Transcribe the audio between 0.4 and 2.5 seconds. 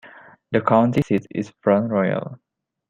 The county seat is Front Royal.